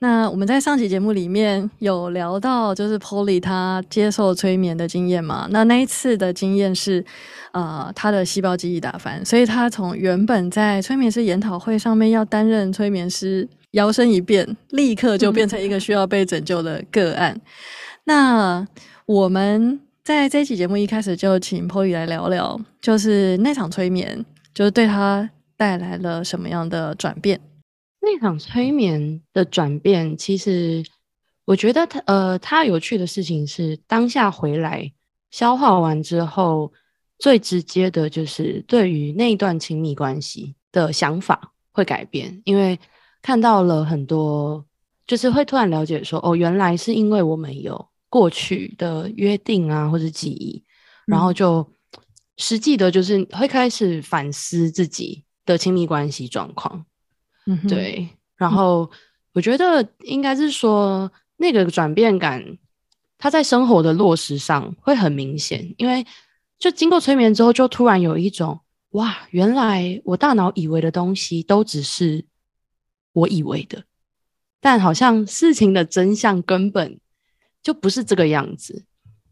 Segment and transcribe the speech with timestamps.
[0.00, 5.48] 那我们在上期节目里面有聊到，就是 Polly 他接受催眠的经验嘛？
[5.50, 7.04] 那那一次的经验是，
[7.50, 17.40] 呃，他的细胞记忆打翻，所以他从原本在催眠师研讨会上面要担任催眠师，摇身一变，立刻就变成一个需要被拯救的个案。
[18.04, 18.64] 那
[19.04, 27.40] 我们在这期节目一开始就请 Polly 来聊聊，就是那场催眠，就是对他带来了什么样的转变？
[28.10, 30.82] 那场催眠的转变，其实
[31.44, 34.90] 我觉得他呃，他有趣的事情是，当下回来
[35.30, 36.72] 消化完之后，
[37.18, 42.80] 最直接的就是对于那段亲密关系的想法会改变，因为
[43.20, 44.64] 看到了很多，
[45.06, 50.64] 就是会突然了解说，哦，原来是因为我们有过去的约定啊，或者记忆，
[51.06, 51.70] 然后就
[52.38, 56.86] 实际的，就是会开始反思自己的亲密关系状况。
[57.68, 58.90] 对，然后
[59.32, 62.44] 我觉得应该是说那个转变感，
[63.16, 66.06] 它在生活的落实上会很明显，因为
[66.58, 68.60] 就经过催眠之后，就突然有一种
[68.90, 72.24] 哇，原来我大脑以为的东西都只是
[73.12, 73.84] 我以为的，
[74.60, 76.98] 但好像事情的真相根本
[77.62, 78.84] 就不是这个样子。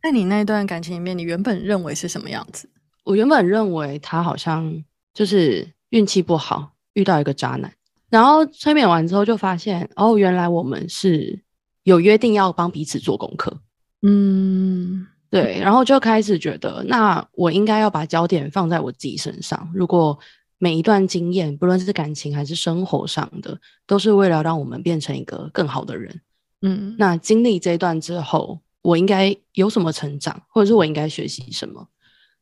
[0.02, 2.70] 在你那段感情里面，你原本认为是什么样子？
[3.04, 7.72] 我原本认为他好像就是运气不好，遇到一个渣男。
[8.16, 11.38] 然后催眠完之后，就发现哦，原来我们是
[11.82, 13.60] 有约定要帮彼此做功课。
[14.00, 15.60] 嗯，对。
[15.60, 19.70] 然后就开始觉得，那我应该要把焦点放在我自己身上。
[19.74, 20.18] 如果
[20.56, 26.18] 每一段经验，不论是感情还是生活上的，都是为了让我们变成一个更好的人。
[26.62, 31.86] 嗯，那经历这一段之后，我应该有什么成长，或者是我应该学习什么？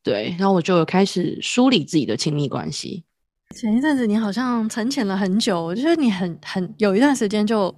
[0.04, 0.36] 对。
[0.38, 3.02] 然后我就开始梳理自己的亲密关系。
[3.54, 7.72] 前一阵子你好像沉潜了很久，我觉得你很很有一段时间就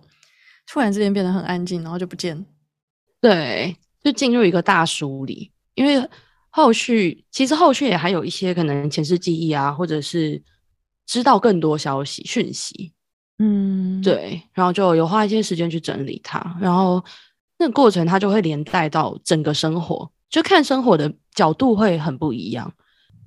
[0.66, 2.44] 突然之间变得很安静，然后就不见。
[3.20, 6.08] 对，就进入一个大梳理，因为
[6.48, 10.42] 后续其实后续也还有一些可能前世记忆啊，或者是
[11.04, 12.92] 知道更多消息讯息。
[13.38, 17.04] 嗯，对，然后就有花一些时间去整理它，然后
[17.58, 22.72] 那个过程它就会连带到整个生活，就看生活的角度会很不一样。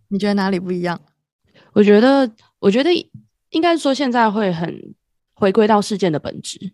[0.08, 1.00] 你觉得哪里不一样？
[1.74, 2.90] 我觉得，我觉得
[3.50, 4.96] 应该说现在会很
[5.34, 6.72] 回归到事件的本质。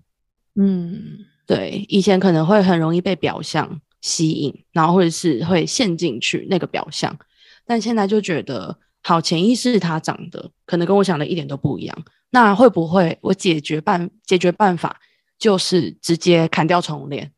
[0.55, 7.17] 嗯，对，以前可能会很容易被表象吸引，然后或者是会陷进去那个表象，
[7.65, 12.05] 但现在就觉得，好，潜意识它长的可能跟我想的一点都不一样。
[12.31, 14.99] 那会不会我解决办解决办法
[15.37, 17.31] 就是直接砍掉重练？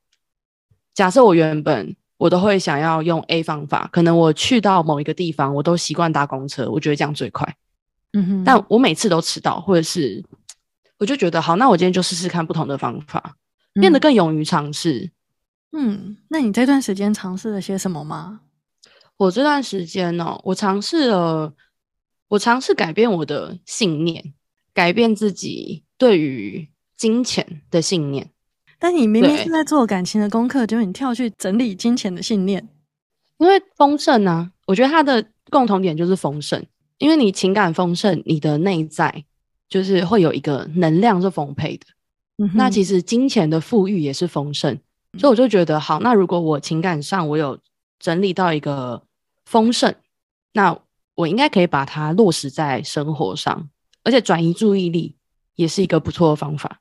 [0.94, 1.96] 假设我原本。
[2.18, 7.56] 我都会想要用 A 方法，可能我去到某一个地方，我都习惯搭公车，我觉得这样最快。
[8.14, 10.24] 嗯哼，但我每次都迟到，或者是
[10.98, 13.36] 我就觉得好，那我今天就试试看不同的方法，
[13.74, 15.12] 变得更勇于尝试。
[15.72, 18.40] 嗯，那你这段时间尝试了些什么吗？
[19.18, 21.54] 我这段时间呢，我尝试了，
[22.30, 24.34] 我尝试改变我的信念，
[24.74, 28.32] 改变自己对于金钱的信念。
[28.80, 32.68] 但你明明是在做感情的功课，结果你跳去整理金钱的信念，
[33.38, 36.64] 因为丰盛呢，我觉得它的共同点就是丰盛，
[36.98, 39.26] 因为你情感丰盛，你的内在
[39.68, 41.86] 就是会有一个能量是丰沛的。
[42.54, 44.78] 那其实金钱的富裕也是丰盛，
[45.18, 47.58] 所以我就觉得好，那如果我情感上我有
[47.98, 49.02] 整理到一个
[49.46, 49.96] 丰盛，
[50.54, 50.78] 那
[51.16, 53.68] 我应该可以把它落实在生活上，
[54.04, 55.16] 而且转移注意力
[55.56, 56.80] 也是一个不错的方法。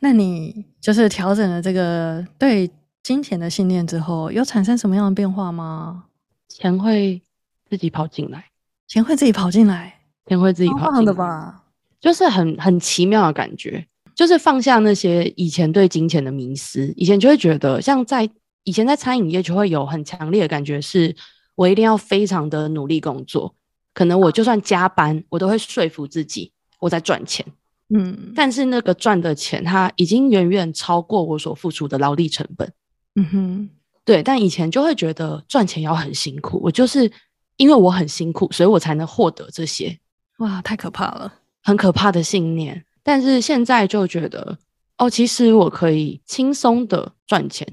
[0.00, 2.70] 那你就是调整了这个对
[3.02, 6.04] 金钱的信念之后，有产生什么样的变化吗？
[6.48, 7.22] 钱会
[7.68, 8.46] 自己跑进来，
[8.86, 11.62] 钱会自己跑进来，钱会自己跑进来的吧？
[12.00, 16.92] 就是很很奇妙的感觉，就是放下那些以前对金钱的迷失。
[16.96, 18.28] 以前就会觉得，像在
[18.64, 21.14] 以前在餐饮业就会有很强烈的感觉，是
[21.54, 23.54] 我一定要非常的努力工作，
[23.94, 27.44] 可能我就算加班，我都会说服自己我在赚钱。
[27.88, 32.72] 嗯，但是那个赚的钱，它已经远远超过我所付出的劳力成本。
[33.14, 33.70] 嗯哼，
[34.04, 34.22] 对。
[34.22, 37.10] 但以前就会觉得赚钱要很辛苦，我就是
[37.56, 39.96] 因为我很辛苦，所以我才能获得这些。
[40.38, 42.84] 哇，太可怕了，很可怕的信念。
[43.02, 44.58] 但是现在就觉得，
[44.98, 47.66] 哦，其实我可以轻松的赚钱，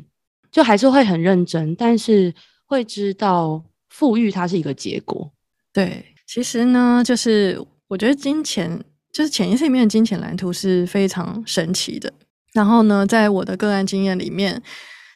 [0.51, 2.31] 就还是会很认真，但是
[2.65, 5.31] 会知道富裕它是一个结果。
[5.73, 8.79] 对，其实呢，就是我觉得金钱
[9.13, 12.11] 就是潜意识里面的金钱蓝图是非常神奇的。
[12.51, 14.61] 然后呢，在我的个案经验里面，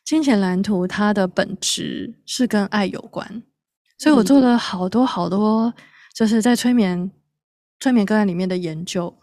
[0.05, 3.43] 金钱蓝图它的本质是跟爱有关，
[3.97, 5.73] 所以我做了好多好多，
[6.15, 7.11] 就是在催眠
[7.79, 9.13] 催眠个案里面的研究。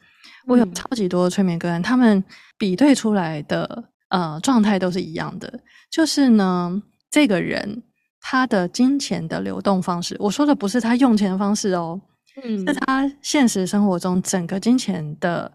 [0.47, 2.23] 我有超级多催眠个案，他们
[2.59, 5.61] 比对出来的呃状态都是一样的，
[5.91, 7.83] 就是呢，这个人
[8.21, 12.01] 他的金钱的流动方式，我说的不是他用钱的方式哦，
[12.43, 15.53] 嗯，是他现实生活中整个金钱的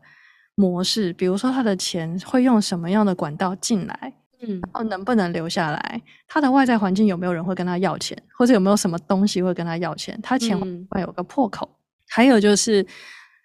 [0.56, 10.58] 模式，比如说他的钱会用什么样的管道进来，嗯，然后能不能留下来，他的外在环境有没有人会跟他要钱，或者有没有什么东西会跟他要钱，他钱
[10.90, 11.70] 会有个破口，
[12.08, 12.86] 还有就是。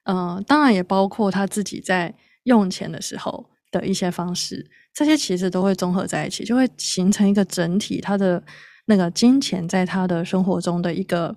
[0.06, 8.02] 嗯，当然也包括他自己在用钱的时候的一些方式，这些其实都会综合在一起，就会形成一个整体。
[8.02, 8.44] 他的
[8.84, 11.34] 那个金钱在他的生活中的一个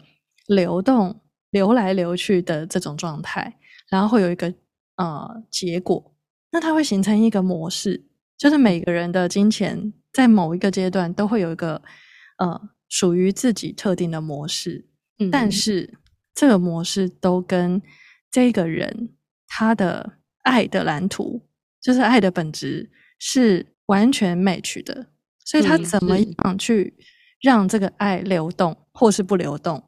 [0.47, 1.17] 流动、
[1.57, 3.57] 流来流去的这种状态，
[3.89, 4.53] 然后会有一个
[4.97, 6.13] 呃结果。
[6.51, 8.05] 那它会形成一个模式，
[8.37, 11.81] 就是每个人的金钱在某一个阶段都会有一个
[12.37, 14.85] 呃属于自己特定的模式，
[15.31, 15.99] 但是
[16.33, 17.81] 这个模式都跟
[18.31, 19.09] 这个人
[19.47, 20.13] 他的
[20.43, 21.41] 爱的蓝图，
[21.81, 22.89] 就是爱的本质
[23.19, 25.07] 是完全 match 的，
[25.43, 26.95] 所以他怎么样去
[27.41, 29.83] 让这个爱流动或是不流动，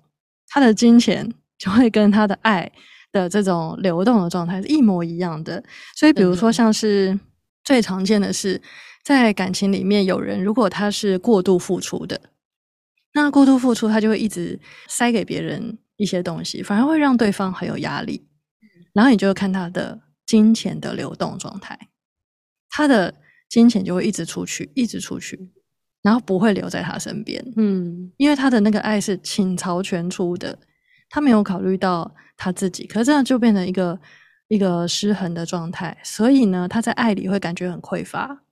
[0.49, 2.71] 他的金钱就会跟他的爱
[3.11, 5.63] 的这种流动的状态是一模一样的。
[5.95, 7.19] 所以，比如说像是
[7.63, 8.59] 最常见的是，
[9.03, 12.19] 在感情里面，有人如果他是过度付出的，
[13.13, 18.27] 那过度付出他就会一直塞给别人一些东西，反而会让对方很有压力。
[18.93, 21.77] 然后你就看他的金钱的流动状态，
[22.69, 23.13] 他的
[23.49, 25.51] 金钱就会一直出去，一直出去，
[26.01, 27.43] 然后不会留在他身边。
[27.57, 30.57] 嗯，因为他的那个爱是倾巢全出的，
[31.09, 33.99] 他没有考虑到他自己，可是这样就变成一个
[34.47, 35.97] 一个失衡的状态。
[36.03, 38.43] 所以呢，他在爱里会感觉很匮乏，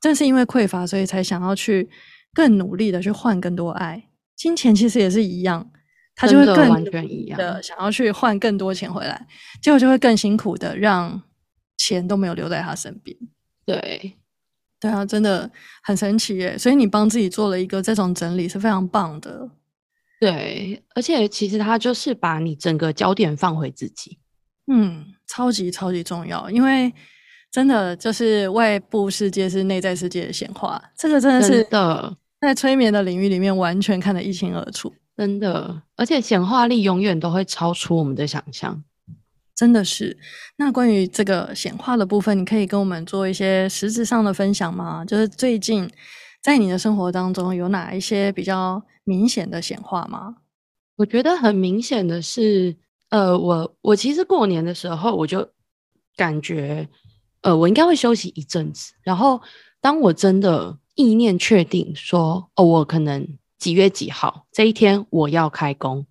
[0.00, 1.90] 正是因为匮乏，所以才想要去
[2.32, 4.08] 更努力的去换更多爱。
[4.36, 5.70] 金钱其实也是一样。
[6.20, 9.24] 他就会更完全一样的想要去换更多钱回来，
[9.62, 11.22] 结果就会更辛苦的让
[11.76, 13.16] 钱都没有留在他身边。
[13.64, 14.16] 对，
[14.80, 15.48] 对啊，真的
[15.80, 16.58] 很神奇耶！
[16.58, 19.48] 所以你帮自己做了一个这种整理是非常棒的。
[20.20, 24.18] 对，而且其实它就是把你整个焦点放回自己。
[24.70, 26.92] 嗯，超级超级重要，因为
[27.50, 34.92] 真的就是外部世界是内在世界的显化，这个真的是的，在催眠的领域里面完全看得一清二楚。
[35.16, 38.84] 真的，而且显化力永远都会超出我们的想象，
[39.56, 40.16] 真的是。
[40.56, 45.04] 那关于这个显化的部分，你可以跟我们做一些实质上的分享吗？
[45.04, 45.90] 就是最近
[46.40, 50.36] 在你的生活当中有哪一些比较明显的显化吗？
[50.96, 52.76] 我觉得很明显的是，
[53.10, 55.48] 呃，我我其实过年的时候我就
[56.16, 56.88] 感觉，
[57.42, 58.92] 呃，我应该会休息一阵子。
[59.02, 59.40] 然后
[59.80, 63.38] 当我真的意念确定说，哦，我可能。
[63.58, 66.06] 几月几号这一天我要开工，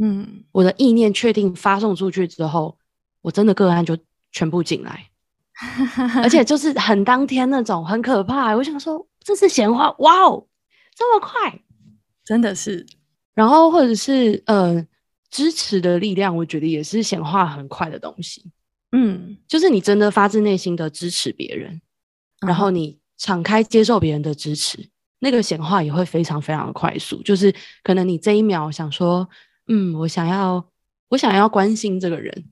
[0.00, 2.76] 嗯，我的意念确定发送出去之后，
[3.22, 3.96] 我真的个案就
[4.32, 5.08] 全部进来，
[6.20, 8.52] 而且就是很当天那种，很可怕。
[8.56, 10.46] 我想说这是闲话，哇哦，
[10.96, 11.60] 这么快，
[12.24, 12.86] 真的是。
[13.34, 14.86] 然后或者是呃
[15.28, 18.50] 支持的力量，我觉得也是显化很快的东西。
[18.92, 21.78] 嗯，就是你真的发自内心的支持别人，
[22.40, 24.88] 然后你敞开接受别人的支持。
[25.18, 29.28] 那个显化也会非常非常的快速，就是可能你这一秒想说，
[29.66, 30.66] 嗯，我想要，
[31.08, 32.46] 我想要关心这个人，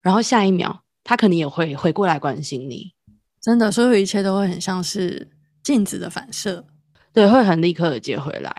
[0.00, 2.92] 然后下一秒他可能也会回过来关心你，
[3.40, 5.28] 真的，所有一切都会很像是
[5.68, 6.64] 镜子的反射，
[7.12, 8.50] 对，会很立刻的接回来，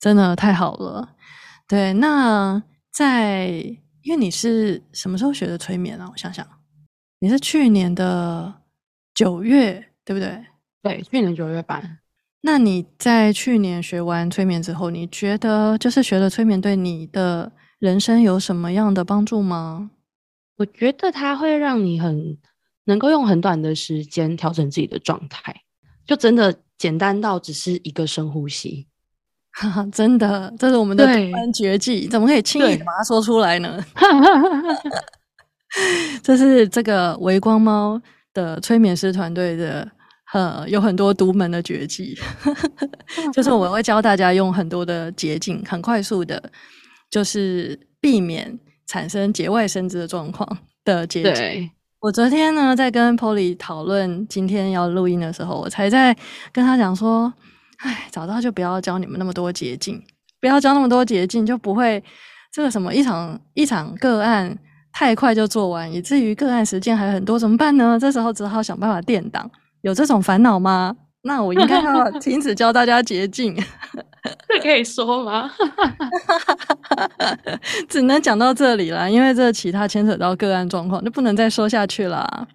[0.00, 1.06] 真的太好了。
[1.68, 3.48] 对，那在
[4.00, 6.08] 因为你是什么时候学的催眠啊？
[6.10, 6.48] 我想想，
[7.18, 8.62] 你是去年的
[9.12, 10.46] 九月，对不对？
[10.82, 11.98] 对，去年九月半。
[12.40, 19.90] 那你在去年学完催眠之后，你觉得就是学了催眠对你的人生有什么样的帮助吗？
[20.56, 22.38] 我觉得它会让你很
[22.84, 25.54] 能够用很短的时间调整自己的状态，
[26.06, 28.86] 就真的简单到只是一个深呼吸。
[29.52, 31.06] 哈哈，真的，这是我们的
[31.52, 33.84] 绝技，怎么可以轻易把它说出来呢？
[36.22, 38.00] 这是这个微光猫
[38.32, 39.90] 的催眠师团队的。
[40.34, 42.14] 呃，有很多独门的绝技，
[43.32, 46.50] 就是我会教大家用很多的捷径，很快速的，
[47.08, 51.70] 就是避免产生节外生枝的状况的捷径。
[52.00, 56.14] 我昨天呢，在跟 Polly 讨论今天要录音的时候，我才在
[56.52, 57.32] 跟他讲说，
[57.78, 60.00] 哎，早知道就不要教你们那么多捷径，
[60.40, 62.02] 不要教那么多捷径，就不会
[62.52, 64.56] 这个什么一场一场个案
[64.92, 67.98] 太快就做完，以至于个案时间还很多，怎么办呢？
[67.98, 69.50] 这时候只好想办法垫档，
[69.80, 70.94] 有这种烦恼吗？
[71.22, 73.56] 那我应该要 停止教大家捷径，
[74.48, 75.50] 这可以说吗？
[77.88, 82.48] 只能讲到这里了，因为这其他牵扯到个案状况，就不能再说下去了。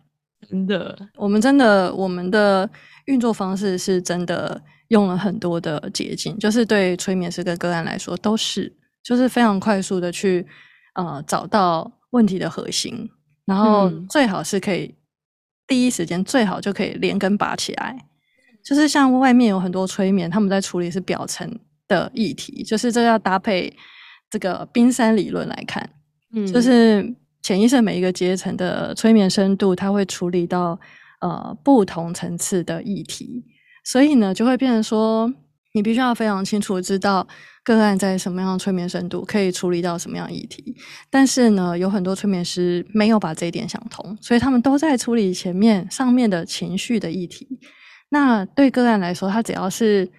[0.49, 2.69] 真的，我们真的，我们的
[3.05, 10.45] 运作方式是真的用了很多的捷径，就是对催眠师跟个案来说都是，就是非常快速的去
[10.95, 13.09] 呃找到问题的核心，
[13.45, 14.93] 然后最好是可以
[15.67, 18.07] 第一时间最好就可以连根拔起来。
[18.63, 23.73] 就是像外面有很多催眠，他们在处理是表层的议题，就是这要搭配
[24.29, 25.89] 这个冰山理论来看，
[26.33, 30.79] 嗯，就是潜意识每一个阶层的催眠深度，它会处理到
[31.19, 33.43] 呃不同层次的议题，
[33.83, 35.33] 所以呢，就会变成说，
[35.73, 37.27] 你必须要非常清楚知道
[37.63, 40.75] 个案在什么样的催眠深度可以处理到什么样议题，
[41.09, 47.59] 但是呢，有很多催眠师没有把这一点想通，所以他们都在处理前面上面的情绪的议题。
[48.13, 50.09] 那对个案来说，他只要是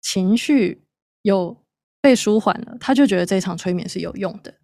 [0.00, 0.80] 情绪
[1.22, 1.56] 有
[2.00, 4.54] 被舒缓了，他就觉得这场催眠是有用的。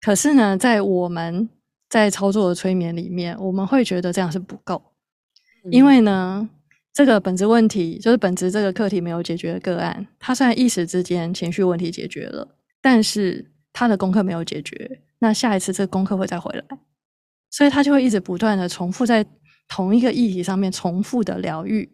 [0.00, 1.46] 可是呢，在我们
[1.90, 4.82] 在操作的催眠里面，我们会觉得这样是不够，
[5.70, 6.48] 因为呢，
[6.94, 16.64] 这个本质问题就是本质这个课题没有解决的个案，他虽然一时之间情绪问题解决了，但是他的功课没有解决，那下一次这个功课会再回来，
[17.50, 19.26] 所以他就会一直不断的重复在
[19.68, 21.90] 同一个议题上面重复的疗愈。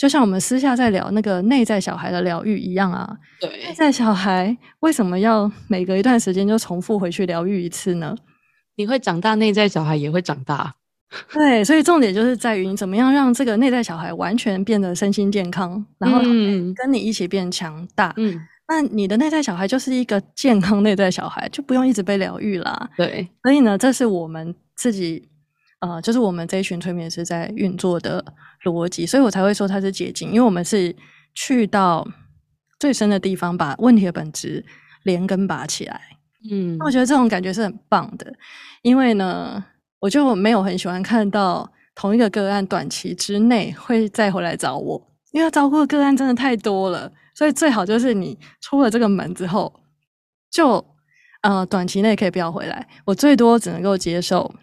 [0.00, 8.16] 就像我们私下在聊那个内在小孩的疗愈一样啊，对，内在小孩为什么要每隔一段时间就重复回去疗愈一次呢？
[8.76, 10.74] 你会长大，内在小孩也会长大。
[11.30, 16.18] 对，所以重点就是在于你怎么样让这个内在小孩完全变得身心健康，然后
[16.74, 18.14] 跟你一起变强大。
[18.16, 22.88] 嗯，那你的内在小孩就是一个健康内在小孩，就不用一直被疗愈啦。
[22.96, 25.28] 对，所以呢，这是我们自己。
[25.80, 28.24] 呃，就是我们这一群催眠师在运作的
[28.64, 30.94] 逻辑，所以我才会说它是捷径，因为我们是
[31.34, 32.06] 去到
[32.78, 34.64] 最深的地方，把问题的本质
[35.04, 36.00] 连根拔起来。
[36.50, 38.30] 嗯，那我觉得这种感觉是很棒的，
[38.82, 39.64] 因为呢，
[40.00, 49.72] 我就没有很喜欢看到同一个个案短期之内会再回来找我，因为照顾的个案真的太多了，所以最好就是你出了这个门之后，
[50.50, 50.84] 就
[51.42, 54.54] 呃短期内可以不要回来，我最多只能够接受。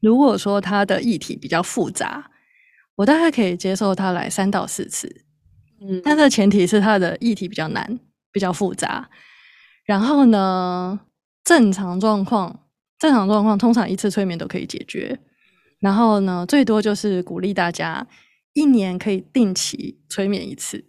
[0.00, 2.30] 如果说他的议题比较复杂，
[2.96, 5.24] 我大概可以接受他来三到四次，
[5.80, 7.98] 嗯，但是前提是他的议题比较难、
[8.32, 9.08] 比较复杂。
[9.84, 11.00] 然后呢，
[11.44, 12.60] 正常状况，
[12.98, 15.18] 正常状况通常一次催眠都可以解决。
[15.80, 18.06] 然后呢，最多就是鼓励大家
[18.52, 20.84] 一年可以定期催眠一次，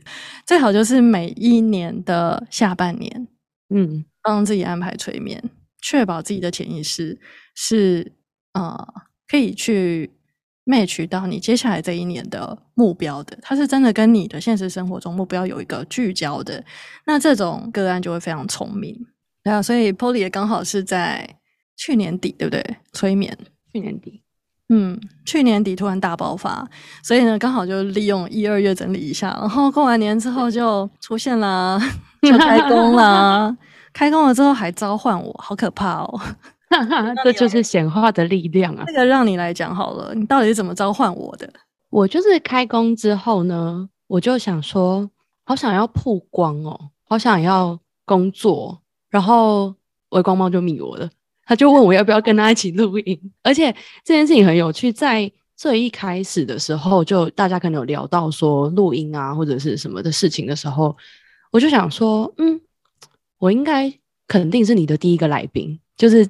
[0.45, 3.27] 最好就是每一年的下半年，
[3.69, 5.43] 嗯，帮自己安排催眠，
[5.81, 7.19] 确保自己的潜意识
[7.55, 8.13] 是。
[8.59, 8.93] 呃，
[9.27, 10.11] 可以去
[10.65, 16.63] match 到你接下来这一年的目标的，它是真的跟你的现实生活中目标有一个聚焦的，
[17.05, 19.07] 那这种个案就会非常聪明。
[19.41, 21.37] 对啊，所以 Polly 也刚好是在
[21.77, 22.77] 去年底，对不对？
[22.91, 23.35] 催眠
[23.71, 24.21] 去年底，
[24.67, 26.67] 嗯，去年底突然大爆发，
[27.01, 31.79] 所以呢，刚好就利用一二月整理一下，然后过完年之后就出现了，
[32.21, 33.55] 就开工了，
[33.93, 36.21] 开工了之后还召唤我，好可怕哦！
[37.23, 38.83] 这就是显化的力量啊！
[38.85, 41.51] 这个让你来讲好了，你到底是怎么召唤我的？
[41.89, 45.09] 我就是开工之后呢，我就想说，
[45.43, 49.73] 好想要曝光哦，好想要工作，然后
[50.09, 51.09] 微光猫就密我了，
[51.45, 53.71] 他就问我要不要跟他一起录音，而且
[54.03, 60.95] 这件事情很有趣，在最一开始的时候，就大家可能有聊到说录音啊或者是什么的事情的时候，
[61.51, 62.61] 我就想说，嗯，
[63.39, 63.91] 我应该
[64.27, 66.29] 肯定是你的第一个来宾，就是。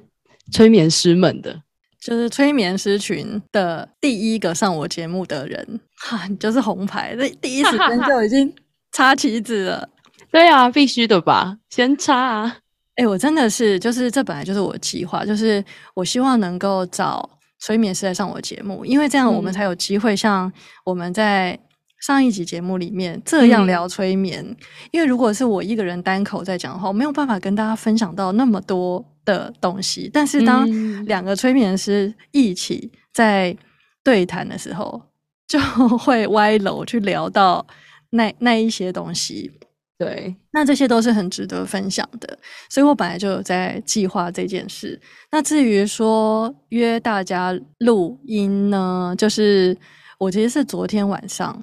[0.52, 1.62] 催眠师们的，
[2.00, 8.52] 就是催眠师群的第一个上我节目的人， 哈，你就是红牌，这第一时间就已经
[8.92, 9.88] 插旗子了。
[10.30, 12.58] 对啊，必须的吧，先插啊！
[12.96, 15.64] 哎，我真的是，就是这本来就是我计划，就是
[15.94, 17.28] 我希望能够找
[17.58, 20.52] 催眠师来上我节目，因为这样我们才有机会像
[20.84, 21.58] 我们在。
[22.00, 24.44] 上一集节目里面这样聊催眠，
[24.90, 30.10] 因为如果是我一个人单口在讲的话，我没有办法跟大家分享到那么多的东西。
[30.12, 30.66] 但是当
[31.04, 33.56] 两个催眠师一起在
[34.02, 35.00] 对谈的时候，
[35.46, 35.60] 就
[35.98, 37.66] 会歪楼去聊到
[38.10, 39.52] 那那一些东西。
[39.98, 42.38] 对，那这些都是很值得分享的，
[42.70, 44.98] 所以我本来就有在计划这件事。
[45.30, 49.76] 那至于说约大家录音呢，就是
[50.18, 51.62] 我其实是昨天晚上，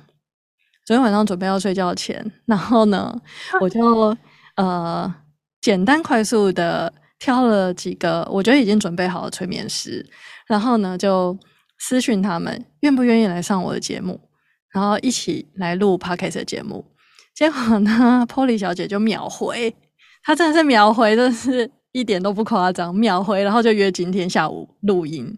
[0.88, 3.13] 昨天晚上准备要睡觉前，然后呢，
[3.60, 4.15] 我就
[4.56, 5.13] 呃
[5.60, 10.06] 简单快速的挑了几个我觉得已经准备好的催眠师，
[10.48, 11.38] 然后呢就
[11.77, 14.17] 私讯他们愿不愿意来上我的节目，
[14.72, 16.86] 然后一起来录 podcast 的节目。
[17.36, 19.75] 结果呢， Polly 小姐就秒回，
[20.24, 25.38] 她真的是秒回，真的是一点都不夸张，秒回，然后就约今天下午录音。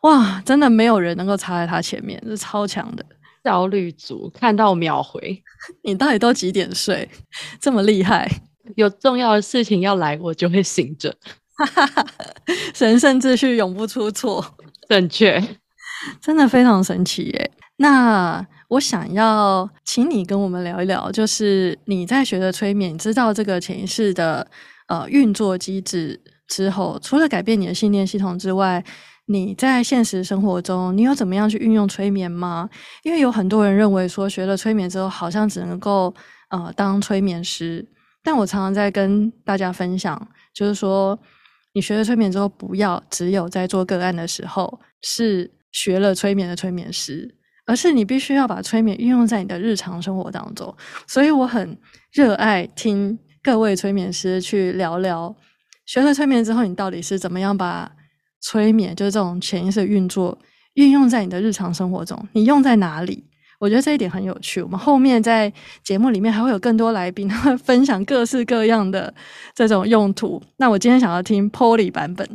[0.00, 3.04] 哇，真的没有人能够插在她前面，是超强的
[3.44, 5.42] 焦虑组，看到秒回。
[5.82, 7.08] 你到底都几点睡？
[7.60, 8.30] 这么厉害？
[8.76, 11.14] 有重要的事情要来，我就会醒着。
[12.74, 14.44] 神圣秩序永不出错，
[14.88, 15.42] 正确，
[16.20, 17.50] 真的非常神奇耶。
[17.78, 24.46] 那我想要请你跟我们聊一聊，就是你在学的催眠，知道这个潜意识的
[24.88, 28.84] 呃运作机制之后，除了改变你的信念系统之外，
[29.28, 32.68] 你在现实生活中，你有怎么样去运用催眠吗？
[33.02, 36.14] 因为有很多人认为说，学了催眠之后，好像只能够
[36.48, 37.86] 呃当催眠师，
[38.22, 41.18] 但我常常在跟大家分享，就是说，
[41.74, 47.34] 你学了催眠之后，不要只有在做个案的时候是学了催眠的催眠师。
[47.66, 50.74] 而是你必须要把催眠运用在你的日常生活当中，
[51.06, 51.78] 所以我很
[52.10, 55.36] 热爱听各位催眠师去聊聊，
[55.84, 57.92] 学了催眠之后，你到底是怎么样把
[58.40, 60.36] 催眠，就是这种潜意识运作
[60.74, 62.22] 运用在你的日常生活中？
[62.32, 63.24] 你用在哪里？
[63.58, 64.62] 我觉得这一点很有趣。
[64.62, 65.52] 我们后面在
[65.82, 69.12] 节目里面还会有更多来宾会 分享各式各样的
[69.54, 70.40] 这种用途。
[70.56, 72.28] 那我今天想要听 Polly 版本，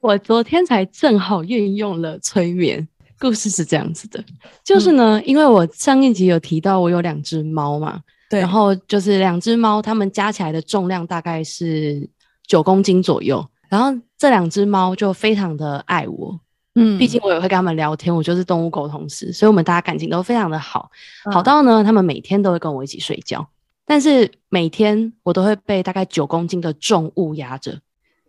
[0.00, 2.88] 我昨天才正好运用了催眠。
[3.18, 4.24] 故事是这样子的，
[4.64, 8.00] 就是呢，因为我上一集有提到我有两只猫嘛，
[8.30, 12.08] 对，然后就是两只猫，它们加起来的重量大概是
[12.46, 13.90] 九公斤左右，然后
[14.20, 16.38] 这两只猫就非常的爱我，
[16.74, 20.90] 嗯，毕竟我也会跟他们聊天，我就是动物沟通师，所以我们大家感情都非常的好，
[21.32, 23.48] 好到呢，他们每天都会跟我一起睡觉，
[23.86, 27.80] 但是每天我都会被大概九公斤的重物压着，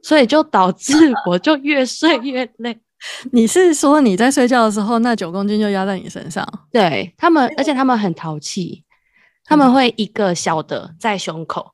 [0.02, 0.94] 所以就导致
[1.28, 2.80] 我就越睡越累。
[3.32, 6.48] 你是说你在睡觉的时候，那九公斤就压在你身上？
[6.72, 8.86] 对他们，而且他们很淘气，
[9.44, 11.74] 他们会一个小的在胸口，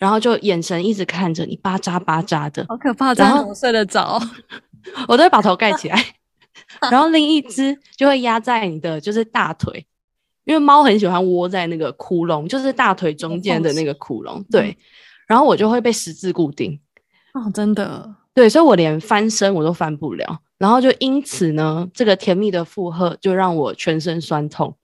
[0.00, 3.14] 然后就眼神一直看着你，巴扎巴扎的，好可怕！
[3.14, 4.18] 然后我睡得着，
[5.06, 6.04] 我都会把头盖起来，
[6.90, 9.86] 然后另一只就会压在你的就是大腿，
[10.44, 14.42] 因为猫很喜欢窝在那个窟窿，就是大腿中间的那个窟窿。
[14.50, 14.76] 对，
[15.28, 16.80] 然后我就会被十字固定。
[17.34, 18.16] 哦，真的。
[18.32, 24.76] 对，所以我连翻身我都翻不了，然后就因此呢，这个甜蜜的负荷就让我全身酸痛。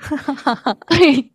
[0.88, 1.33] 对，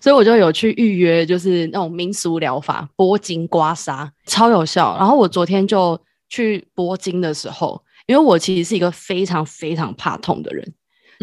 [0.00, 4.96] 所以我就有去预约，就是那种民俗疗法，拨筋刮痧，超有效。
[4.98, 10.74] 然后我昨天就去拨筋的时候，因为我其实是一个非常非常怕痛的人，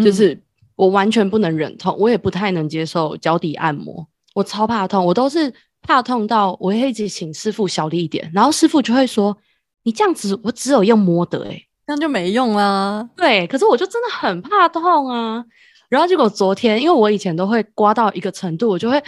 [0.03, 0.39] 就是
[0.75, 9.37] 我完全不能忍痛，我也不太能接受脚底按摩，我超怕痛，我都是怕痛到我会一直请师傅小力一点，然后师傅就会说。
[9.83, 13.09] 你这样子，我只有用摸的，哎，这样就没用啦。
[13.15, 15.41] 对，可是我就真的很怕痛啊。
[15.89, 19.02] 然后结果昨天，因为我以前都会刮到一个程度，我就会，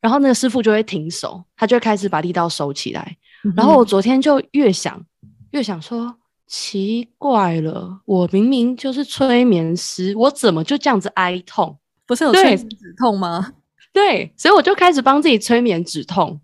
[0.00, 3.16] 然后那个师傅就会停手，他就会开始把力道收起来。
[3.56, 5.02] 然后我昨天就越想
[5.50, 6.14] 越想说，
[6.46, 11.78] 奇怪了，我明明就是催眠师，我怎么就这样子哀痛？
[12.06, 13.52] 不是有催眠止痛吗？
[13.92, 16.40] 对，所以我就开始帮自己催眠止痛。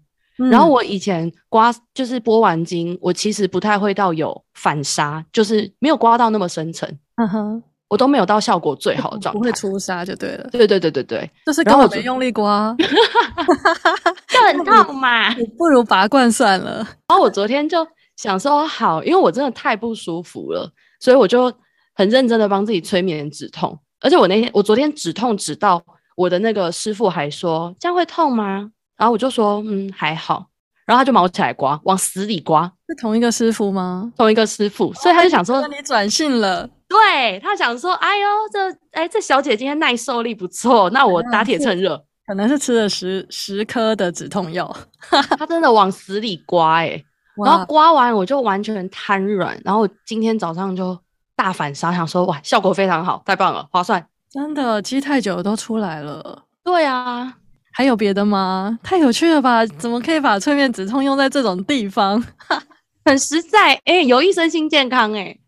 [0.50, 10.48] 然后我以前刮就是拨完筋，我其实不太会到有反杀，就是没有刮到那么深层，嗯哼，我都没有到效果最好的状态，不会出痧就对了。
[10.50, 16.76] 对对对对对，就是根本没用力刮，就很 痛嘛，不如拔罐算了。
[17.08, 20.70] 然后我昨天就想说好，因为我真的太不舒服了，
[21.00, 21.52] 所以我就
[21.94, 25.82] 很认真的帮自己催眠止痛，而且我那天我昨天止痛止到
[26.16, 28.70] 我的那个师傅还说这样会痛吗？
[28.96, 30.46] 然后我就说，嗯，还好。
[30.86, 32.64] 然后他就毛起来刮，往死里刮。
[32.88, 34.12] 是同一个师傅吗？
[34.16, 36.68] 同一个师傅，所以他就想说，你转性了。
[36.88, 42.02] 对他想说，哎呦，这哎这小姐今天耐受力不错，那我打铁趁热。
[42.26, 44.76] 可能是吃了十十颗的止痛药，
[45.38, 47.00] 他真的往死里刮哎。
[47.44, 50.98] 然后刮完我就完全瘫软，然后今天早上就
[51.36, 54.04] 大反杀，想说哇，效果非常好，太棒了，划算。
[54.28, 56.42] 真的积太久都出来了。
[56.64, 57.34] 对啊。
[57.72, 58.78] 还有别的吗？
[58.82, 59.64] 太有趣了吧！
[59.66, 62.24] 怎么可以把催眠止痛用在这种地方？
[63.04, 65.38] 很实在，哎，有益身心健康，哎，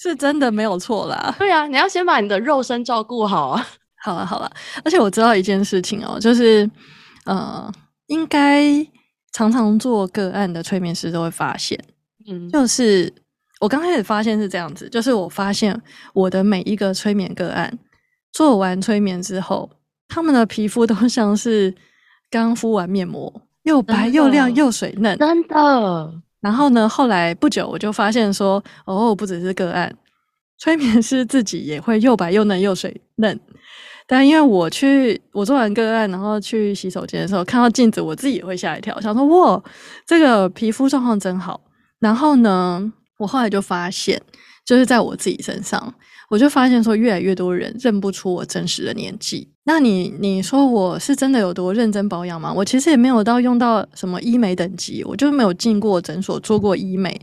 [0.00, 1.34] 是真的没有错啦。
[1.38, 3.66] 对啊，你要先把你的肉身照顾好啊。
[4.00, 4.48] 好了好了，
[4.84, 6.70] 而且我知道一件事情哦，就是，
[7.24, 7.68] 呃，
[8.06, 8.64] 应该
[9.32, 11.76] 常常做个案的催眠师都会发现，
[12.30, 13.12] 嗯，就是
[13.58, 15.78] 我刚开始发现是这样子，就是我发现
[16.14, 17.76] 我的每一个催眠个案
[18.32, 19.68] 做完催眠之后，
[20.06, 21.74] 他们的皮肤都像是
[22.30, 25.18] 刚敷完面膜，又白又亮又水嫩。
[25.18, 29.92] 真的，然后呢，后来不久我就发现说，哦，不只是个案，
[30.58, 33.38] 催眠师自己也会又白又嫩又水嫩。
[34.06, 39.62] 但因为我去我做完个案，然后去洗手间的时候看到镜子，我自己也会吓一跳，想说哇，
[40.06, 41.60] 这个皮肤状况真好。
[41.98, 44.18] 然后呢，我后来就发现，
[44.64, 45.92] 就是在我自己身上，
[46.30, 49.50] 我就发现说，越来越多人认不出我真实的年纪。
[49.64, 52.52] 那你你说我是真的有多认真保养吗？
[52.52, 57.18] 我其实也没有到用到什么医美等级，我就没有进过诊所做过医美，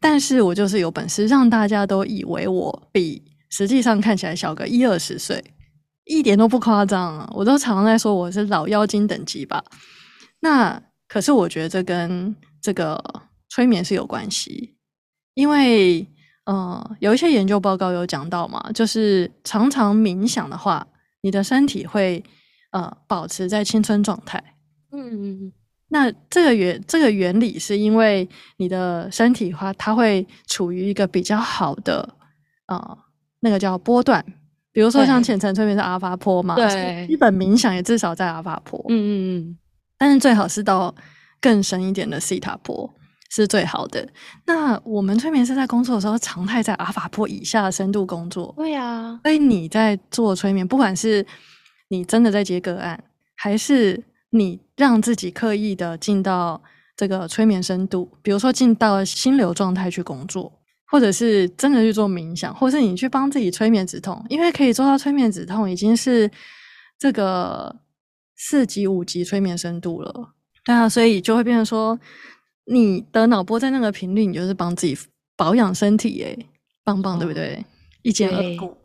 [0.00, 5.42] 但是我就是有本事让大家都以为我比实际上看起来小个一二十岁，
[6.04, 7.30] 一点都不夸张啊！
[7.34, 9.62] 我都常常在说我是老妖精等级吧。
[10.40, 13.02] 那可是我觉得这跟这个
[13.48, 14.76] 催眠是有关系，
[15.34, 16.06] 因为
[16.50, 20.84] 呃有一些研究报告有讲到嘛，就是常常冥想的话，
[21.20, 22.22] 你的身体会
[22.72, 24.42] 呃保持在青春状态。
[24.90, 25.52] 嗯嗯，
[25.90, 32.16] 那这个原这个原理是因为你的身体话，它会处于一个比较好的
[32.66, 32.98] 呃
[33.38, 34.24] 那个叫波段，
[34.72, 37.06] 比如说像浅层催眠是阿尔法波嘛，对。
[37.06, 39.58] 基本冥想也至少在阿尔法波，嗯嗯嗯，
[39.96, 40.92] 但是最好是到
[41.40, 42.92] 更深一点的西塔波
[43.30, 44.06] 是最好的。
[44.44, 51.24] 那我们催眠师在工作的时候，常态在阿尔法波以下的深度工作，对呀，所以你在做催眠，不管是
[51.88, 53.02] 你真的在接个案，
[53.36, 56.60] 还是你让自己刻意的进到
[56.96, 60.52] 这个催眠深度，比如说进到心流状态去工作，
[60.86, 66.30] 或者是真的去做冥想，或是你去帮自己催眠止痛，因为可以做到催眠止痛，已经是
[66.98, 67.76] 这个
[68.36, 70.34] 四级、五级催眠深度了。
[70.64, 71.98] 对啊，所以就会变成说，
[72.70, 74.96] 你的脑波在那个频率，你就是帮自己
[75.36, 76.46] 保养身体，耶，
[76.84, 77.64] 棒棒，对不对？
[78.02, 78.76] 一兼二对顾。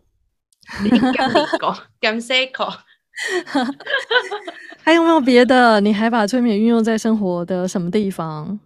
[0.82, 2.68] 你敢你讲，敢说口，
[4.82, 5.80] 还有没有别的？
[5.82, 8.60] 你还把催眠运用在生活的什么地方？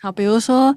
[0.00, 0.74] 好，比如说，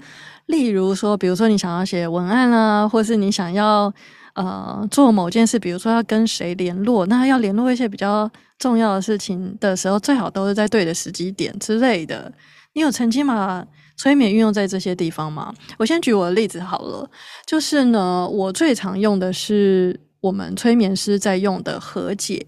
[0.47, 3.91] 例如说，比如说你想要写文案啊，或是你想要
[4.33, 8.29] 呃做某件事，比如说要跟谁联络，那要联络一些比较
[8.59, 12.31] 重要的事情的时候，最好都是在对的时机点之类的。
[12.73, 13.65] 你有曾经把
[13.97, 15.53] 催眠运用在这些地方吗？
[15.77, 17.09] 我先举我的例子好了，
[17.45, 22.45] 就是呢，我最常用的是我们催眠师在用的和解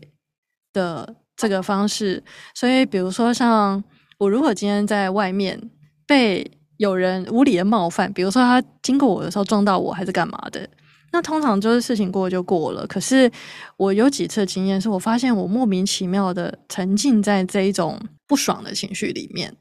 [0.73, 2.23] 的这个方式。
[2.53, 3.83] 所以，比如说像
[4.17, 5.69] 我如果今天在外面
[6.05, 10.69] 被有人无理的冒犯，比如说他经过我的时候撞到我，还是干嘛的，
[11.11, 12.85] 那通常就是事情过就过了。
[12.87, 13.31] 可是
[13.77, 19.55] 我有几次经验是我发现我莫名其妙的沉浸在这一种不爽的情绪里面。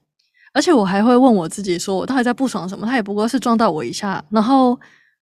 [0.57, 2.87] 而且我还会问我自己说，我到底在不爽什么？
[2.87, 4.79] 他也不过是撞到我一下，然后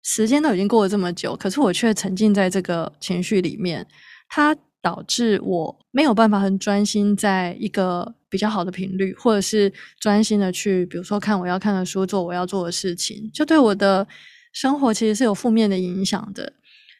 [0.03, 3.87] 时间都已经过了这么久，可是我却沉浸在这个情绪里面，
[4.31, 14.07] 它导致我没有办法很专心在一个比较好的频率，或者是专心的去，比如说看我要看的书，做我要做的事情，就对我的
[14.55, 16.55] 生活其实是有负面的影响的。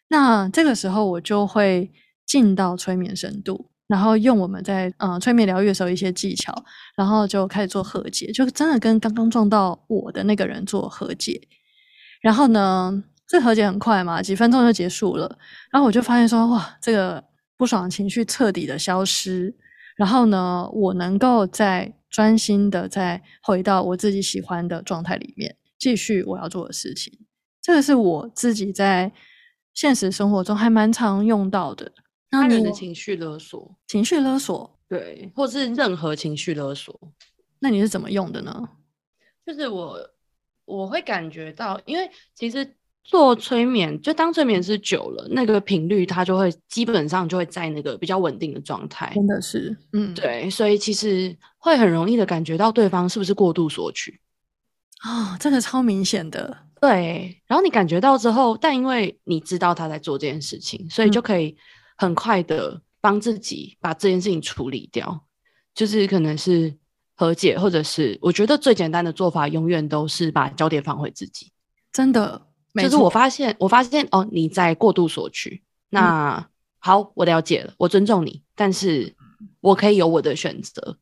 [0.09, 1.91] 那这个时候我就会
[2.27, 3.68] 进到催眠深度。
[3.89, 6.55] 然后用我们在呃催眠疗愈的时候一些技巧，
[6.95, 11.41] 然后就开始做和解，就真的跟刚刚撞到我的那个人做和解。
[12.21, 15.39] 然后呢，这和解很快嘛，几分钟就结束了。
[15.73, 17.25] 然后我就发现说，哇，这个
[17.57, 19.57] 不爽的情绪彻底的消失。
[19.97, 27.13] 然后呢，我能够再专心的再回到我自己喜欢的状态里面，继续我要做的事情。
[27.63, 29.13] 这个是我自己在
[29.75, 31.93] 现实生活中还蛮常用到的。
[32.31, 36.99] 那他人的情绪勒索，情绪勒索，对，或是任何情绪勒索，
[37.59, 38.69] 那你是怎么用的呢？
[39.47, 39.99] 就是我
[40.65, 49.11] 我会感觉到，因为其实做催眠，就当催眠师久了，那个频率它就会基本上就会在那个比较稳定的状态。
[49.15, 54.21] 真的是，嗯，对，所以其实会很容易的感觉到对方是不是过度索取。
[54.99, 61.57] 啊、这个超明显的，对，然后你感觉到之后，但因为你知道他在做这件事情，所以就嗯可以
[61.99, 65.27] 很快的帮自己把这件事情处理掉。
[65.75, 66.75] 就是可能是
[67.15, 71.53] 和解，或者是我觉得最简单的做法，永远都是把焦点放回自己。
[71.93, 75.63] 真的，没就是我发现，我发现哦，你在过度索取。
[75.91, 79.15] 那、好，我了解了，我尊重你，但是
[79.61, 80.99] 我可以有我的选择。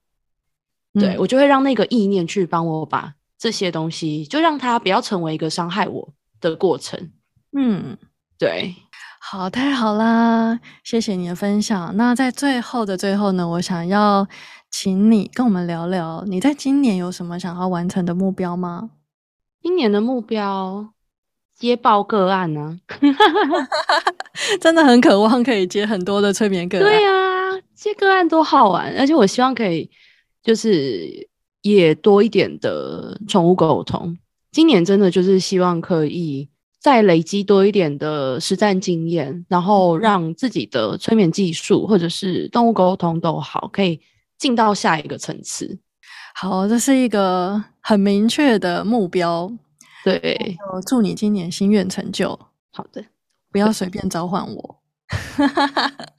[0.93, 7.11] 对、嗯我就会让那个意念去帮我把这些东西，就让它不要成为一个伤害我的过程。
[7.53, 7.97] 嗯，
[8.39, 8.75] 对，
[9.21, 10.61] 好，太好啦！
[10.85, 11.97] 谢谢你的分享。
[11.97, 14.29] 那在最后的最后呢，我想要
[14.71, 18.91] 请你跟我们聊聊，你在今年有什么想要完成的目标吗？
[19.63, 20.93] 今年的目标
[21.57, 22.79] 接报个案呢？
[24.61, 26.85] 真的很渴望可以接很多的催眠个案。
[26.85, 29.91] 对啊，接个案多好玩，而且我希望可以
[30.43, 31.29] 就是
[31.63, 34.17] 也多一点的宠物沟通。
[34.53, 36.49] 今年真的就是希望可以
[36.87, 44.01] 再累积多一点的实战经验，然后让自己的催眠技术或者是动物沟通都好，可以
[44.39, 45.81] 进到下一个层次。
[46.37, 49.51] 好，这是一个很明确的目标。
[50.05, 52.39] 对，我祝你今年心愿成就。
[52.73, 53.05] 好的，
[53.51, 54.77] 不要随便召唤我，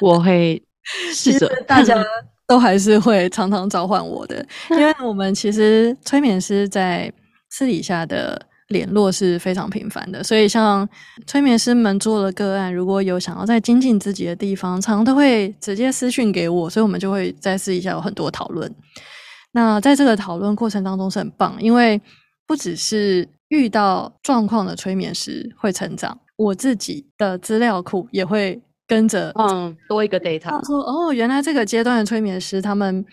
[0.02, 0.62] 我会
[1.16, 1.48] 试着。
[1.66, 1.96] 大家
[2.46, 7.10] 都还是会常常召唤我的， 因为我们其实催眠师在
[7.50, 10.88] 私底下的联络是非常频繁的，所以像
[11.26, 18.74] 催眠师们做了个案，如果有想要再精进自己的地方，常常都会直接私讯给我，所以我们就会在私底下有很多讨论。
[19.54, 22.00] 那在这个讨论过程当中是很棒，因为
[22.46, 30.64] 不只是遇到状况的催眠师会成长，我自己的资料库也会跟着嗯多一个 data。
[30.66, 33.06] 说哦，原来这个阶段的催眠师他们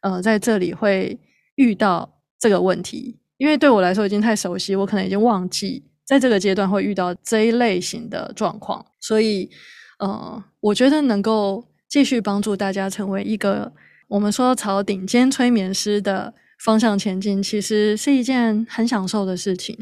[0.00, 1.20] 呃在这里会
[1.56, 9.50] 遇到这个问题，因为对我来说已经太熟悉，我可能已经忘记在这个阶段会遇到这一类型的状况，所以
[9.98, 13.72] 呃，我觉得能够继续帮助大家成为一个。
[14.06, 16.32] 我们说朝顶尖催眠师的
[16.64, 19.76] 方向前进，其实是一件很享受的事情。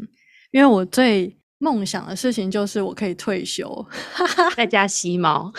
[0.49, 3.85] 因为我最梦想的事情就是我可以退休，
[4.57, 5.53] 在家吸猫。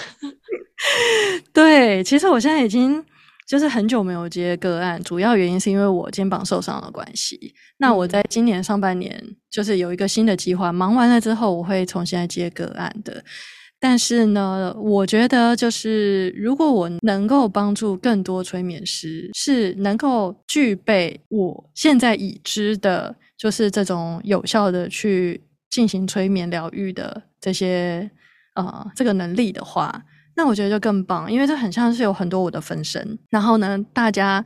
[1.55, 3.05] 对，其实我现在已经
[3.53, 7.53] 就是很久没有接个案，主要原因是因为我肩膀受伤的关系。
[7.77, 13.23] 那我在今年上半年就是有一个新的计划，忙完了之后我会重新来接个案的。
[13.79, 28.11] 但是呢，我觉得就是如果我能够帮助更多催眠师，是能够具备我现在已知的，就是这种有效的去进行催眠疗愈的这些
[28.55, 30.03] 呃这个能力的话，
[30.35, 34.45] 那我觉得就更棒，因为这很像是有很多我的分身，然后呢，大家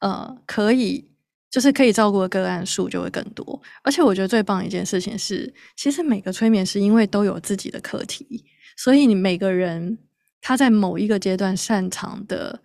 [0.00, 1.08] 呃可以
[1.50, 8.44] 就是可以照顾的个案数就会更多，而且我觉得最棒的一件事情是，其实每个催眠师因为都有自己的课题。
[8.76, 9.98] 所以你每个人
[10.40, 12.60] 他在某一个阶段擅长的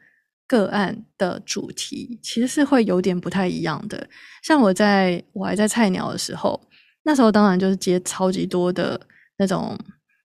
[0.47, 4.07] 个案的主题，其实是会有点不太一样的。
[4.43, 6.69] 像我在我还在菜鸟的时候，
[7.03, 8.99] 那时候当然就是接超级多的
[9.37, 9.75] 那种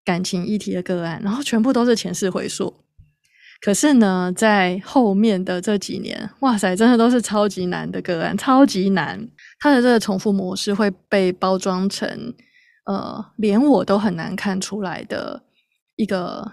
[0.09, 2.73] 感情议题的个案，然后全部都是前世回溯。
[3.61, 9.29] 可是呢，在后面的这几年，哇塞，真的都是超级难的个案，超级难。
[9.61, 12.09] 它的这个重复模式会被包装成，
[12.87, 15.43] 呃，连我都很难看出来的。
[15.97, 16.53] 一个，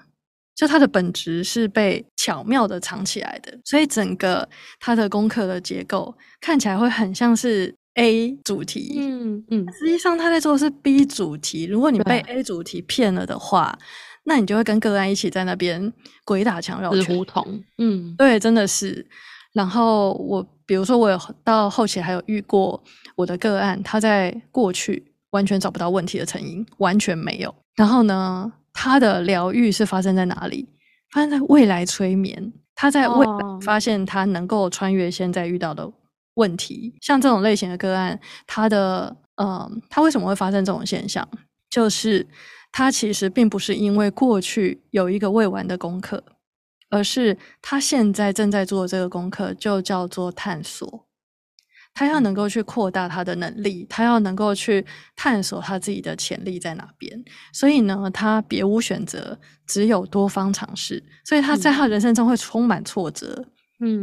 [0.53, 4.49] 就它的本质是被巧妙的藏起来的，所以整个
[4.81, 11.65] 它的功课的结构看起来会很像是 A 主题，嗯嗯，实际上他在做的是 B 主题。
[11.65, 13.77] 如果你被 A 主题骗了的话，
[14.23, 15.91] 那你就会跟个案一起在那边
[16.23, 17.63] 鬼打墙绕胡同。
[17.77, 19.05] 嗯，对，真的是。
[19.53, 22.81] 然后我比如说，我有到后期还有遇过
[23.15, 27.53] 我的个案，他在过去完全找不到问题的成因，完全没有。
[27.75, 28.51] 然后呢？
[28.77, 30.67] 他的疗愈是发生在哪里？
[31.13, 32.51] 发生在未来催眠。
[32.75, 35.89] 他在未来发现他能够穿越现在遇到的
[36.35, 36.95] 问题。
[37.01, 38.17] 像这种类型的个案，
[38.47, 41.27] 他的呃，他为什么会发生这种现象？
[41.69, 42.25] 就是
[42.71, 46.23] 他其实并不是因为过去有一个未完的功课，
[46.89, 51.05] 而是他现在正在做这个功课，就叫做探索。
[51.93, 57.23] 他要能够去扩大他的能力，他要能够去探索他自己的潜力在哪边。
[57.53, 61.01] 所以呢，他别无选择，只有多方尝试。
[61.23, 63.45] 所以他在他人生中会充满挫折。
[63.45, 63.54] 嗯，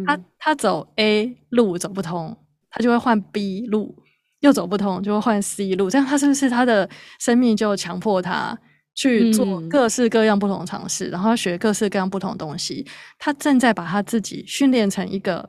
[0.07, 2.37] 他他走 A 路走不通，
[2.71, 3.95] 他就会换 B 路，
[4.41, 5.89] 又走不通就会换 C 路。
[5.89, 8.59] 这样他是不是他的生命就强迫他
[8.95, 12.87] 去做各式各样不同的尝试，然后学各式各样不同的东西？
[13.19, 15.49] 他正在把他自己训练成一个。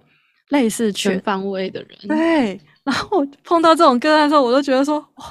[0.50, 2.60] 类似全方位的人，对。
[2.84, 5.26] 然后我碰到这种个案的时候，我都觉得说，哇，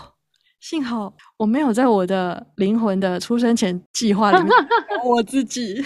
[0.58, 4.50] 幸好我没有在我的灵魂的出生前计划里面
[5.04, 5.84] 我自己， 真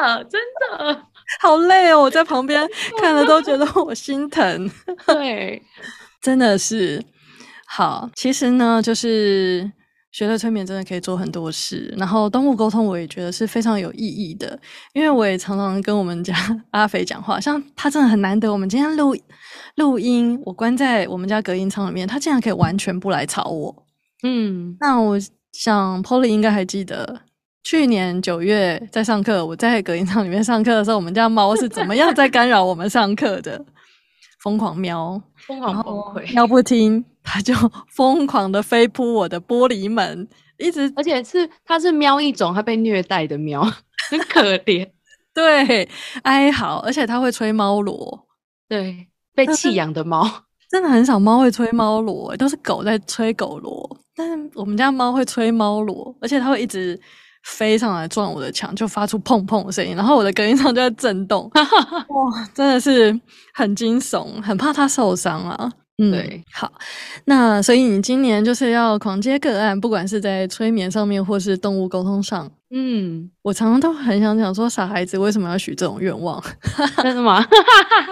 [0.00, 1.06] 的，真的
[1.40, 2.02] 好累哦！
[2.02, 2.68] 我在旁边
[3.00, 4.70] 看了都觉得我心疼。
[5.06, 5.62] 对，
[6.20, 7.04] 真的是
[7.66, 8.10] 好。
[8.14, 9.70] 其实呢，就是。
[10.12, 14.58] 学了催眠真的可以做很多事，然后动物沟通我也觉得是非常有意义的，
[14.92, 16.34] 因为我也常常跟我们家
[16.72, 19.16] 阿肥讲话，像他真的很难得，我们今天录
[19.76, 23.86] 录音，我关在我们家隔音舱里面，他竟然可以完全不来吵我，
[24.24, 25.16] 嗯，那我
[25.52, 27.20] 想 Polly 应该还记得，
[27.62, 33.64] 去年九月在上课，我在隔音舱里面上课的时候，我们家猫是怎么样在干扰我们上课的？
[34.42, 37.54] 疯狂喵，疯狂崩溃，喵不听，它就
[37.90, 43.62] 疯狂的飞扑我的玻璃门，一直，而且是它是喵一种，它被虐待的喵，
[44.08, 44.88] 很可怜，
[45.34, 45.86] 对，
[46.22, 48.26] 哀嚎，而且它会吹猫螺，
[48.66, 50.26] 对，被弃养的猫，
[50.70, 56.98] 真的很少猫会吹猫螺，都是狗在吹狗螺，但是我们家猫会吹猫螺，而且它会一直。
[57.44, 61.50] 飞上来撞我的墙，就发出砰砰的声音，然后我的隔音窗就在震动。
[61.54, 63.18] 哇，真的是
[63.54, 65.70] 很惊悚，很怕他受伤啊。
[66.02, 66.72] 嗯，对，好，
[67.26, 72.50] 那所以你今年就是要狂接个案，不管是在催眠上面，或是动物沟通上。
[72.70, 76.42] 嗯，我常常都很想讲说，傻孩子为什么要许这种愿望？
[77.02, 77.44] 真的吗？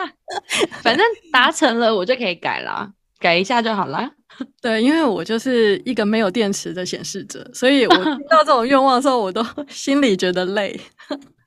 [0.82, 4.10] 反正达成了，我就可以改啦，改一下就好了。
[4.62, 10.78] 对，因为我就是一个没有电池的显示者，所以我听到这种愿望的时候，我都 心里觉得累。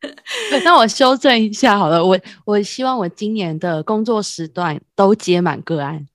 [0.66, 6.08] 那我修正一下好了，我我希望我今年的工作时段都接满个案。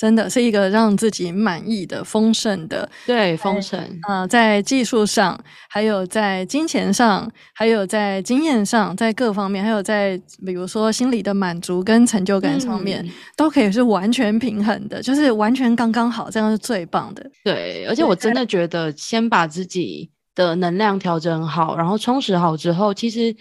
[0.00, 3.78] 真的是一个让自己满意的丰盛的，对丰盛。
[4.08, 17.30] 呃，在技术上，还有在金钱上，还有在经验上，在各方面，还有在比如说心理的满足跟成就感上面，都可以是完全平衡的，就是完全刚刚好，这样是最棒的。
[17.44, 23.36] 对，而且我真的觉得，先把自己的能量调整好，然后充实好之后，其实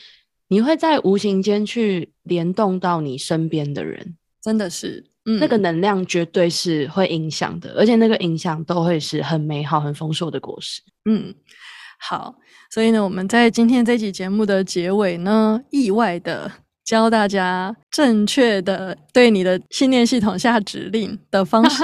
[0.49, 5.05] 你会在无形间去联动到你身边的人，真的是。
[5.37, 10.81] 那个能量绝对是会影响的，而且那个影响都会是很美好、很丰硕的果实。
[11.05, 11.33] 嗯，
[11.99, 12.33] 好，
[12.71, 16.51] 所以呢，我们在今天这期节目的结尾呢，意外的
[16.85, 21.83] 教大家正确的对你的信念系统下指令的方式。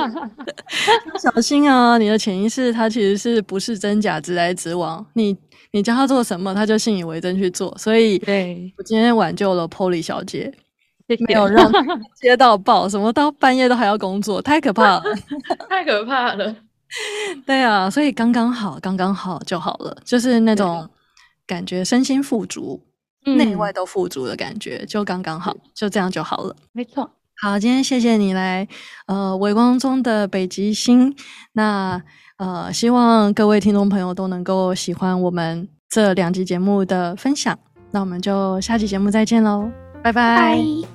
[1.21, 5.35] 小心啊，你的潜意识它其实是不是真假、直来直往，你
[5.71, 7.75] 你教他做什么，他就信以为真去做。
[7.77, 10.51] 所以，对我今天挽救了 Polly 小姐。
[11.27, 11.71] 没有让
[12.15, 15.03] 接到爆，什么到半夜都还要工作，太可怕了，
[15.69, 16.55] 太可怕了。
[17.45, 20.89] 对啊，所以刚刚好，刚刚好就好了，就是那种
[21.45, 22.81] 感觉身心富足，
[23.25, 26.55] 内外都富足的感觉，就刚刚好，就这样就好了。
[26.71, 27.09] 没错。
[27.41, 28.67] 好，今天谢谢你来，
[29.07, 31.13] 呃，微光中的北极星。
[31.53, 32.01] 那
[32.37, 37.57] 呃，希望各位听众朋友都能够喜欢我们这两集节目的分享。
[37.91, 39.69] 那我们就下期节目再见喽。
[40.01, 40.94] 拜拜！